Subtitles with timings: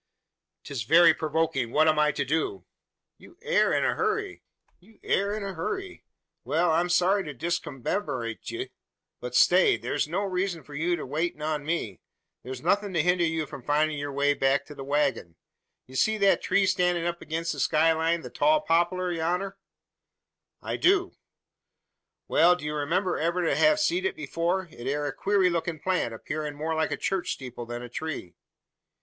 [0.63, 1.71] "'Tis very provoking!
[1.71, 2.65] What am I to do?"
[3.19, 4.41] "You air in a hurry?
[6.43, 8.71] Wal I'm sorry to discommerdate ye.
[9.19, 9.77] But stay!
[9.77, 11.99] Thur's no reezun for yur waitin' on me.
[12.43, 15.35] Thur's nuthin' to hinder ye from findin' yur way to the waggon.
[15.85, 19.59] Ye see that tree stannin' up agin the sky line the tall poplar yonner?"
[20.63, 21.11] "I do."
[22.27, 24.67] "Wal; do you remember ever to hev seed it afore?
[24.71, 28.33] It air a queery lookin' plant, appearin' more like a church steeple than a tree."